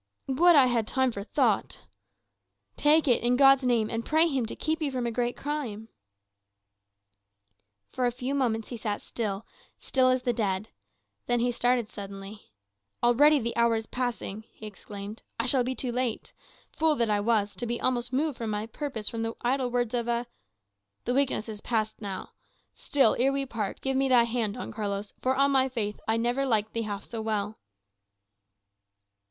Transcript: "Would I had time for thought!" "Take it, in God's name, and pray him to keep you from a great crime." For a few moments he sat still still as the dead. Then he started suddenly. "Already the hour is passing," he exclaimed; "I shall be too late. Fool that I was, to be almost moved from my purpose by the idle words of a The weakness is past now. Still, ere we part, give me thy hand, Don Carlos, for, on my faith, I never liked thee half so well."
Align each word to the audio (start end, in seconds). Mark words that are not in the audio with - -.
"Would 0.25 0.55
I 0.55 0.65
had 0.65 0.87
time 0.87 1.11
for 1.11 1.21
thought!" 1.23 1.81
"Take 2.75 3.07
it, 3.07 3.21
in 3.21 3.35
God's 3.35 3.63
name, 3.63 3.87
and 3.87 4.03
pray 4.03 4.27
him 4.27 4.47
to 4.47 4.55
keep 4.55 4.81
you 4.81 4.89
from 4.91 5.05
a 5.05 5.11
great 5.11 5.37
crime." 5.37 5.89
For 7.91 8.07
a 8.07 8.11
few 8.11 8.33
moments 8.33 8.69
he 8.69 8.77
sat 8.77 9.03
still 9.03 9.45
still 9.77 10.09
as 10.09 10.23
the 10.23 10.33
dead. 10.33 10.69
Then 11.27 11.39
he 11.39 11.51
started 11.51 11.87
suddenly. 11.87 12.49
"Already 13.03 13.37
the 13.37 13.55
hour 13.55 13.75
is 13.75 13.85
passing," 13.85 14.43
he 14.51 14.65
exclaimed; 14.65 15.21
"I 15.39 15.45
shall 15.45 15.63
be 15.63 15.75
too 15.75 15.91
late. 15.91 16.33
Fool 16.71 16.95
that 16.95 17.11
I 17.11 17.19
was, 17.19 17.55
to 17.57 17.67
be 17.67 17.79
almost 17.79 18.11
moved 18.11 18.39
from 18.39 18.49
my 18.49 18.65
purpose 18.65 19.11
by 19.11 19.19
the 19.19 19.35
idle 19.41 19.69
words 19.69 19.93
of 19.93 20.07
a 20.07 20.25
The 21.05 21.13
weakness 21.13 21.47
is 21.47 21.61
past 21.61 22.01
now. 22.01 22.31
Still, 22.73 23.15
ere 23.19 23.31
we 23.31 23.45
part, 23.45 23.81
give 23.81 23.95
me 23.95 24.09
thy 24.09 24.23
hand, 24.23 24.55
Don 24.55 24.71
Carlos, 24.71 25.13
for, 25.21 25.35
on 25.35 25.51
my 25.51 25.69
faith, 25.69 25.99
I 26.07 26.17
never 26.17 26.43
liked 26.43 26.73
thee 26.73 26.81
half 26.89 27.03
so 27.03 27.21
well." 27.21 27.59